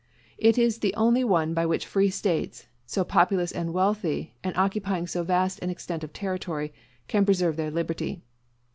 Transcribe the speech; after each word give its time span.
It 0.39 0.57
is 0.57 0.79
the 0.79 0.95
only 0.95 1.23
one 1.23 1.53
by 1.53 1.63
which 1.67 1.85
free 1.85 2.09
States, 2.09 2.65
so 2.87 3.03
populous 3.03 3.51
and 3.51 3.71
wealthy, 3.71 4.33
and 4.43 4.57
occupying 4.57 5.05
so 5.05 5.21
vast 5.21 5.59
an 5.59 5.69
extent 5.69 6.03
of 6.03 6.11
territory, 6.11 6.73
can 7.07 7.23
preserve 7.23 7.55
their 7.55 7.69
liberty. 7.69 8.23